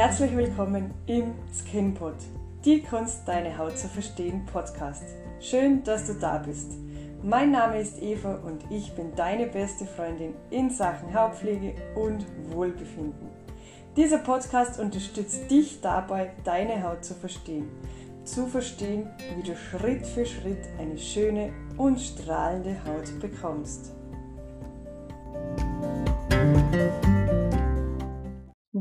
Herzlich 0.00 0.34
willkommen 0.34 0.94
im 1.04 1.34
Skinpod, 1.52 2.14
die 2.64 2.80
Kunst, 2.80 3.20
deine 3.26 3.58
Haut 3.58 3.76
zu 3.76 3.86
verstehen 3.86 4.46
Podcast. 4.46 5.04
Schön, 5.40 5.84
dass 5.84 6.06
du 6.06 6.14
da 6.14 6.38
bist. 6.38 6.72
Mein 7.22 7.50
Name 7.50 7.78
ist 7.78 8.00
Eva 8.00 8.36
und 8.36 8.64
ich 8.70 8.94
bin 8.94 9.14
deine 9.14 9.46
beste 9.46 9.84
Freundin 9.84 10.32
in 10.48 10.70
Sachen 10.70 11.12
Hautpflege 11.12 11.74
und 11.96 12.24
Wohlbefinden. 12.48 13.28
Dieser 13.94 14.16
Podcast 14.16 14.80
unterstützt 14.80 15.50
dich 15.50 15.82
dabei, 15.82 16.30
deine 16.44 16.82
Haut 16.82 17.04
zu 17.04 17.12
verstehen. 17.12 17.68
Zu 18.24 18.46
verstehen, 18.46 19.06
wie 19.36 19.42
du 19.42 19.54
Schritt 19.54 20.06
für 20.06 20.24
Schritt 20.24 20.66
eine 20.78 20.96
schöne 20.96 21.52
und 21.76 22.00
strahlende 22.00 22.74
Haut 22.86 23.20
bekommst. 23.20 23.92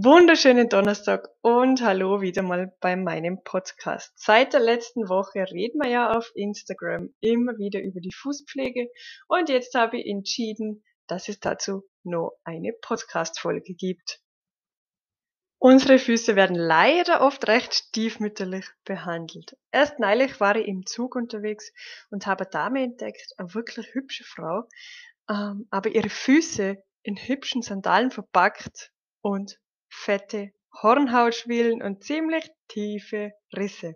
Wunderschönen 0.02 0.70
Donnerstag 0.70 1.28
und 1.42 1.82
hallo 1.82 2.22
wieder 2.22 2.42
mal 2.42 2.74
bei 2.80 2.96
meinem 2.96 3.44
Podcast. 3.44 4.14
Seit 4.16 4.54
der 4.54 4.62
letzten 4.62 5.10
Woche 5.10 5.40
reden 5.52 5.78
wir 5.84 5.90
ja 5.90 6.18
auf 6.18 6.32
Instagram 6.36 7.14
immer 7.20 7.58
wieder 7.58 7.82
über 7.82 8.00
die 8.00 8.14
Fußpflege 8.14 8.88
und 9.28 9.50
jetzt 9.50 9.76
habe 9.76 10.00
ich 10.00 10.06
entschieden, 10.08 10.86
dass 11.08 11.28
es 11.28 11.42
dazu 11.42 11.84
noch 12.04 12.32
eine 12.46 12.72
Podcast-Folge 12.82 13.74
gibt. 13.74 14.22
Unsere 15.58 16.00
Füße 16.00 16.38
werden 16.38 16.56
leider 16.56 17.20
oft 17.20 17.46
recht 17.50 17.74
stiefmütterlich 17.74 18.68
behandelt. 18.86 19.58
Erst 19.70 20.00
neulich 20.00 20.40
war 20.40 20.56
ich 20.56 20.66
im 20.70 20.86
Zug 20.86 21.14
unterwegs 21.18 21.74
und 22.10 22.26
habe 22.26 22.46
eine 22.46 22.52
Dame 22.52 22.84
entdeckt, 22.84 23.34
eine 23.36 23.54
wirklich 23.54 23.94
hübsche 23.94 24.24
Frau, 24.24 24.64
ähm, 25.30 25.68
aber 25.72 25.90
ihre 25.90 26.10
Füße 26.10 26.82
in 27.04 27.18
hübschen 27.18 27.62
Sandalen 27.62 28.12
verpackt 28.12 28.94
und 29.20 29.60
fette 29.90 30.52
Hornhautschwillen 30.82 31.82
und 31.82 32.04
ziemlich 32.04 32.50
tiefe 32.68 33.34
Risse. 33.56 33.96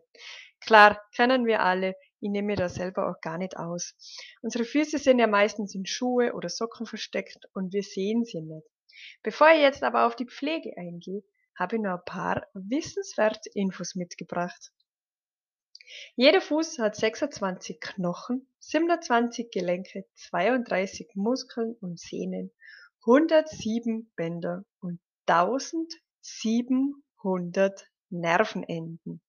Klar, 0.60 1.02
kennen 1.16 1.46
wir 1.46 1.62
alle, 1.62 1.96
ich 2.20 2.30
nehme 2.30 2.48
mir 2.48 2.56
da 2.56 2.70
selber 2.70 3.10
auch 3.10 3.20
gar 3.22 3.38
nicht 3.38 3.58
aus. 3.58 3.96
Unsere 4.42 4.66
Füße 4.66 4.98
sind 4.98 5.20
ja 5.20 5.28
meistens 5.28 5.76
in 5.76 5.86
Schuhe 5.86 6.34
oder 6.34 6.50
Socken 6.50 6.86
versteckt 6.86 7.46
und 7.54 7.74
wir 7.74 7.84
sehen 7.84 8.24
sie 8.24 8.42
nicht. 8.42 8.68
Bevor 9.24 9.50
ich 9.50 9.62
jetzt 9.62 9.84
aber 9.84 10.08
auf 10.08 10.16
die 10.16 10.26
Pflege 10.26 10.74
eingehe, 10.78 11.24
habe 11.56 11.76
ich 11.76 11.82
noch 11.82 12.00
ein 12.00 12.06
paar 12.06 12.48
wissenswerte 12.54 13.50
Infos 13.54 13.96
mitgebracht. 13.96 14.72
Jeder 16.16 16.42
Fuß 16.42 16.80
hat 16.80 16.96
26 16.96 17.80
Knochen, 17.80 18.48
27 18.60 19.52
Gelenke, 19.52 20.06
32 20.16 21.12
Muskeln 21.16 21.76
und 21.82 22.00
Sehnen, 22.00 22.52
107 23.06 24.12
Bänder 24.16 24.64
und 24.80 25.00
1700 25.28 27.88
Nervenenden. 28.10 29.22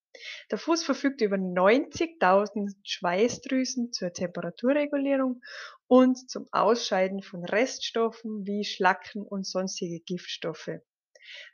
Der 0.51 0.59
Fuß 0.59 0.85
verfügt 0.85 1.23
über 1.23 1.37
90.000 1.37 2.77
Schweißdrüsen 2.85 3.93
zur 3.93 4.13
Temperaturregulierung 4.13 5.43
und 5.89 6.31
zum 6.31 6.47
Ausscheiden 6.53 7.23
von 7.23 7.45
Reststoffen 7.45 8.47
wie 8.47 8.65
Schlacken 8.65 9.23
und 9.23 9.45
sonstige 9.45 9.99
Giftstoffe. 10.01 10.71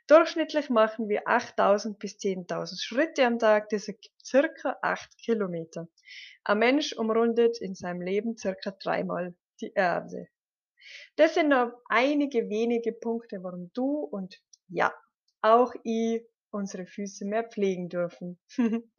Durchschnittlich 0.07 0.69
machen 0.69 1.09
wir 1.09 1.27
8.000 1.27 1.97
bis 1.97 2.17
10.000 2.17 2.83
Schritte 2.83 3.25
am 3.25 3.39
Tag, 3.39 3.69
das 3.69 3.87
ergibt 3.87 4.23
circa 4.23 4.77
8 4.81 5.17
Kilometer. 5.17 5.87
Ein 6.43 6.59
Mensch 6.59 6.93
umrundet 6.93 7.59
in 7.61 7.73
seinem 7.73 8.01
Leben 8.01 8.37
circa 8.37 8.71
dreimal 8.71 9.33
die 9.61 9.71
Erde. 9.73 10.27
Das 11.15 11.35
sind 11.35 11.49
noch 11.49 11.71
einige 11.89 12.49
wenige 12.49 12.91
Punkte, 12.93 13.43
warum 13.43 13.71
du 13.73 13.99
und 13.99 14.41
ja, 14.67 14.93
auch 15.41 15.73
ich 15.83 16.23
unsere 16.51 16.85
Füße 16.85 17.25
mehr 17.25 17.43
pflegen 17.43 17.89
dürfen. 17.89 18.39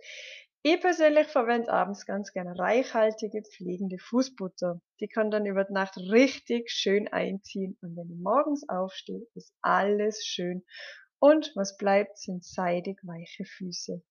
ich 0.62 0.80
persönlich 0.80 1.26
verwende 1.28 1.72
abends 1.72 2.06
ganz 2.06 2.32
gerne 2.32 2.58
reichhaltige, 2.58 3.42
pflegende 3.42 3.98
Fußbutter. 3.98 4.80
Die 5.00 5.08
kann 5.08 5.30
dann 5.30 5.46
über 5.46 5.64
die 5.64 5.72
Nacht 5.72 5.96
richtig 5.96 6.70
schön 6.70 7.08
einziehen 7.08 7.76
und 7.82 7.96
wenn 7.96 8.10
ich 8.10 8.22
morgens 8.22 8.68
aufstehe, 8.68 9.26
ist 9.34 9.54
alles 9.60 10.24
schön 10.24 10.64
und 11.18 11.52
was 11.54 11.76
bleibt, 11.76 12.18
sind 12.18 12.44
seidig 12.44 12.98
weiche 13.04 13.44
Füße. 13.44 14.02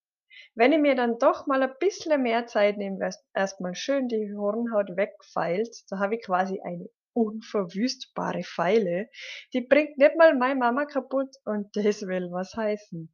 Wenn 0.55 0.71
ich 0.71 0.79
mir 0.79 0.95
dann 0.95 1.19
doch 1.19 1.45
mal 1.45 1.61
ein 1.61 1.75
bisschen 1.79 2.21
mehr 2.21 2.47
Zeit 2.47 2.77
nehme, 2.77 3.09
erstmal 3.33 3.75
schön 3.75 4.07
die 4.07 4.33
Hornhaut 4.33 4.95
wegfeilt, 4.95 5.83
da 5.89 5.99
habe 5.99 6.15
ich 6.15 6.23
quasi 6.23 6.61
eine 6.61 6.89
unverwüstbare 7.13 8.43
Pfeile, 8.43 9.09
die 9.53 9.61
bringt 9.61 9.97
nicht 9.97 10.15
mal 10.17 10.35
meine 10.35 10.59
Mama 10.59 10.85
kaputt 10.85 11.35
und 11.45 11.75
das 11.75 12.01
will 12.03 12.29
was 12.31 12.55
heißen. 12.55 13.13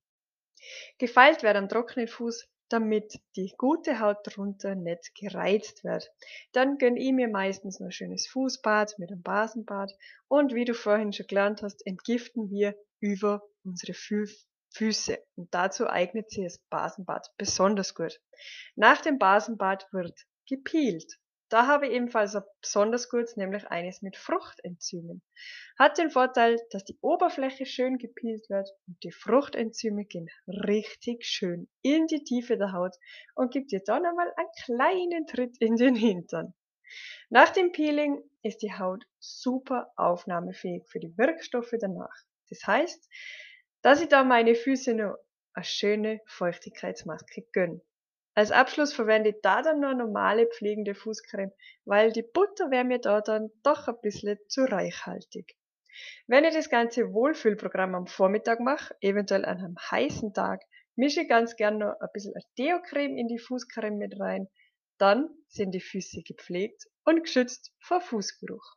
Gefeilt 0.97 1.43
wird 1.43 1.55
am 1.55 1.69
trockenen 1.69 2.07
Fuß, 2.07 2.47
damit 2.69 3.19
die 3.35 3.53
gute 3.57 3.99
Haut 3.99 4.17
drunter 4.23 4.75
nicht 4.75 5.13
gereizt 5.15 5.83
wird. 5.83 6.09
Dann 6.51 6.77
gönn 6.77 6.97
ich 6.97 7.13
mir 7.13 7.29
meistens 7.29 7.79
noch 7.79 7.87
ein 7.87 7.91
schönes 7.91 8.27
Fußbad 8.27 8.99
mit 8.99 9.11
einem 9.11 9.21
Basenbad 9.21 9.91
und 10.27 10.53
wie 10.53 10.65
du 10.65 10.73
vorhin 10.73 11.13
schon 11.13 11.27
gelernt 11.27 11.61
hast, 11.61 11.85
entgiften 11.85 12.49
wir 12.49 12.75
über 12.99 13.41
unsere 13.63 13.93
Fü 13.93 14.25
Füße 14.73 15.17
und 15.35 15.53
dazu 15.53 15.87
eignet 15.87 16.29
sich 16.29 16.43
das 16.43 16.59
Basenbad 16.69 17.31
besonders 17.37 17.95
gut. 17.95 18.19
Nach 18.75 19.01
dem 19.01 19.17
Basenbad 19.17 19.87
wird 19.91 20.25
gepielt. 20.45 21.17
Da 21.49 21.65
habe 21.67 21.87
ich 21.87 21.93
ebenfalls 21.93 22.35
ein 22.35 22.43
besonders 22.61 23.09
gutes, 23.09 23.37
nämlich 23.37 23.67
eines 23.67 24.01
mit 24.01 24.17
Fruchtenzymen. 24.17 25.21
Hat 25.79 25.97
den 25.97 26.09
Vorteil, 26.09 26.59
dass 26.71 26.83
die 26.83 26.97
Oberfläche 27.01 27.65
schön 27.65 27.97
gepielt 27.97 28.49
wird 28.49 28.69
und 28.85 29.01
die 29.03 29.11
Fruchtenzyme 29.11 30.03
gehen 30.03 30.29
richtig 30.47 31.25
schön 31.25 31.69
in 31.81 32.07
die 32.07 32.23
Tiefe 32.23 32.57
der 32.57 32.73
Haut 32.73 32.95
und 33.35 33.53
gibt 33.53 33.71
dir 33.71 33.81
dann 33.85 34.05
einmal 34.05 34.33
einen 34.35 34.49
kleinen 34.65 35.27
Tritt 35.27 35.57
in 35.59 35.77
den 35.77 35.95
Hintern. 35.95 36.53
Nach 37.29 37.49
dem 37.49 37.71
Peeling 37.71 38.21
ist 38.43 38.61
die 38.61 38.73
Haut 38.73 39.05
super 39.19 39.91
aufnahmefähig 39.95 40.83
für 40.87 40.99
die 40.99 41.17
Wirkstoffe 41.17 41.73
danach. 41.79 42.15
Das 42.49 42.65
heißt, 42.65 43.09
dass 43.81 44.01
ich 44.01 44.09
da 44.09 44.23
meine 44.23 44.55
Füße 44.55 44.93
nur 44.93 45.17
eine 45.53 45.65
schöne 45.65 46.21
Feuchtigkeitsmaske 46.25 47.47
gönne. 47.53 47.81
Als 48.37 48.51
Abschluss 48.51 48.93
verwende 48.93 49.31
ich 49.31 49.37
da 49.41 49.63
dann 49.63 49.79
nur 49.79 49.95
normale 49.95 50.45
pflegende 50.45 50.93
Fußcreme, 50.93 51.51
weil 51.85 52.11
die 52.11 52.21
Butter 52.21 52.69
wäre 52.69 52.83
mir 52.83 52.99
da 52.99 53.19
dann 53.19 53.49
doch 53.63 53.87
ein 53.87 53.99
bisschen 54.03 54.37
zu 54.47 54.65
reichhaltig. 54.65 55.57
Wenn 56.27 56.43
ich 56.43 56.53
das 56.53 56.69
ganze 56.69 57.11
Wohlfühlprogramm 57.13 57.95
am 57.95 58.05
Vormittag 58.05 58.59
mache, 58.59 58.95
eventuell 59.01 59.43
an 59.43 59.57
einem 59.57 59.75
heißen 59.89 60.35
Tag, 60.35 60.61
mische 60.95 61.21
ich 61.21 61.29
ganz 61.29 61.55
gern 61.55 61.79
noch 61.79 61.95
ein 61.99 62.09
bisschen 62.13 62.35
Deo-Creme 62.59 63.17
in 63.17 63.27
die 63.27 63.39
Fußcreme 63.39 63.97
mit 63.97 64.19
rein. 64.19 64.47
Dann 64.99 65.31
sind 65.47 65.71
die 65.71 65.81
Füße 65.81 66.21
gepflegt 66.21 66.85
und 67.05 67.23
geschützt 67.23 67.73
vor 67.79 68.01
Fußgeruch. 68.01 68.75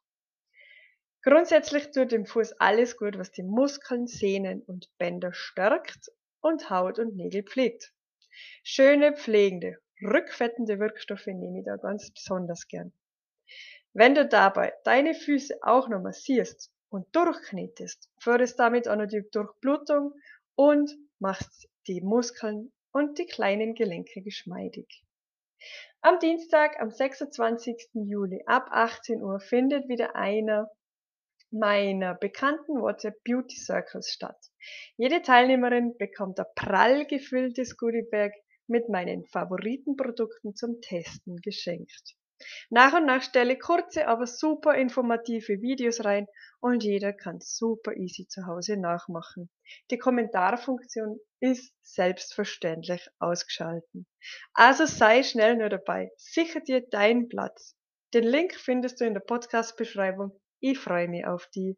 Grundsätzlich 1.22 1.91
tut 1.91 2.12
dem 2.12 2.25
Fuß 2.25 2.53
alles 2.60 2.97
gut, 2.97 3.19
was 3.19 3.31
die 3.31 3.42
Muskeln, 3.42 4.06
Sehnen 4.06 4.62
und 4.62 4.88
Bänder 4.97 5.34
stärkt 5.34 6.10
und 6.41 6.71
Haut 6.71 6.98
und 6.98 7.15
Nägel 7.15 7.42
pflegt. 7.42 7.92
Schöne, 8.62 9.17
pflegende, 9.17 9.77
rückfettende 10.03 10.78
Wirkstoffe 10.78 11.27
nehme 11.27 11.61
ich 11.61 11.65
da 11.65 11.77
ganz 11.77 12.11
besonders 12.12 12.67
gern. 12.69 12.93
Wenn 13.93 14.15
du 14.15 14.27
dabei 14.27 14.73
deine 14.84 15.15
Füße 15.15 15.59
auch 15.62 15.89
noch 15.89 16.01
massierst 16.01 16.71
und 16.91 17.06
durchknetest, 17.15 18.09
förderst 18.21 18.59
damit 18.59 18.89
auch 18.89 18.97
noch 18.97 19.06
die 19.06 19.28
Durchblutung 19.33 20.12
und 20.55 20.95
machst 21.19 21.69
die 21.87 22.01
Muskeln 22.01 22.73
und 22.93 23.19
die 23.19 23.27
kleinen 23.27 23.75
Gelenke 23.75 24.23
geschmeidig. 24.23 25.05
Am 26.01 26.19
Dienstag, 26.19 26.81
am 26.81 26.91
26. 26.91 27.91
Juli 27.95 28.43
ab 28.47 28.69
18 28.71 29.22
Uhr 29.22 29.41
findet 29.41 29.89
wieder 29.89 30.17
einer 30.17 30.71
meiner 31.53 32.15
bekannten 32.15 32.81
WhatsApp 32.81 33.22
Beauty 33.25 33.56
Circles 33.56 34.10
statt. 34.10 34.39
Jede 34.97 35.22
Teilnehmerin 35.22 35.97
bekommt 35.98 36.39
ein 36.39 36.47
prall 36.54 37.07
gefülltes 37.07 37.77
Goodiebag 37.77 38.33
mit 38.66 38.89
meinen 38.89 39.25
Favoritenprodukten 39.27 40.54
zum 40.54 40.80
Testen 40.80 41.36
geschenkt. 41.39 42.16
Nach 42.71 42.95
und 42.95 43.04
nach 43.04 43.22
stelle 43.22 43.59
kurze, 43.59 44.07
aber 44.07 44.27
super 44.27 44.75
informative 44.75 45.60
Videos 45.60 46.04
rein 46.04 46.27
und 46.60 46.83
jeder 46.83 47.13
kann 47.13 47.39
super 47.41 47.95
easy 47.97 48.28
zu 48.28 48.47
Hause 48.47 48.78
nachmachen. 48.78 49.51
Die 49.91 49.98
Kommentarfunktion 49.98 51.21
ist 51.41 51.75
selbstverständlich 51.83 53.07
ausgeschalten. 53.19 54.07
Also 54.54 54.86
sei 54.86 55.22
schnell 55.22 55.57
nur 55.57 55.69
dabei. 55.69 56.13
Sicher 56.16 56.60
dir 56.60 56.80
deinen 56.80 57.28
Platz. 57.28 57.77
Den 58.15 58.25
Link 58.25 58.54
findest 58.54 59.01
du 59.01 59.04
in 59.04 59.15
der 59.15 59.21
Podcast-Beschreibung 59.21 60.41
ich 60.60 60.78
freue 60.78 61.09
mich 61.09 61.27
auf 61.27 61.48
die. 61.54 61.77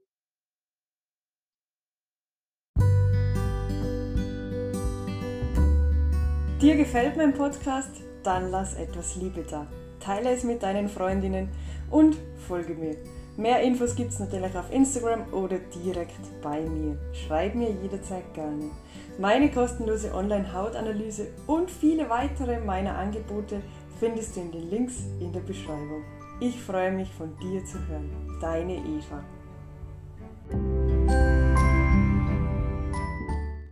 Dir 6.60 6.76
gefällt 6.76 7.16
mein 7.16 7.34
Podcast? 7.34 7.90
Dann 8.22 8.50
lass 8.52 8.74
etwas 8.74 9.16
Liebe 9.16 9.42
da. 9.42 9.66
Teile 9.98 10.30
es 10.30 10.44
mit 10.44 10.62
deinen 10.62 10.88
Freundinnen 10.88 11.48
und 11.90 12.16
folge 12.46 12.74
mir. 12.74 12.96
Mehr 13.36 13.62
Infos 13.62 13.96
gibt 13.96 14.12
es 14.12 14.20
natürlich 14.20 14.56
auf 14.56 14.70
Instagram 14.70 15.32
oder 15.32 15.58
direkt 15.58 16.40
bei 16.42 16.60
mir. 16.60 16.98
Schreib 17.12 17.54
mir 17.54 17.70
jederzeit 17.70 18.34
gerne. 18.34 18.70
Meine 19.18 19.50
kostenlose 19.50 20.14
Online-Hautanalyse 20.14 21.28
und 21.46 21.70
viele 21.70 22.08
weitere 22.10 22.60
meiner 22.60 22.96
Angebote 22.96 23.60
findest 23.98 24.36
du 24.36 24.40
in 24.40 24.52
den 24.52 24.70
Links 24.70 25.04
in 25.18 25.32
der 25.32 25.40
Beschreibung. 25.40 26.04
Ich 26.44 26.60
freue 26.60 26.90
mich 26.90 27.08
von 27.08 27.36
dir 27.38 27.64
zu 27.64 27.78
hören. 27.86 28.10
Deine 28.40 28.74
Eva. 28.74 29.22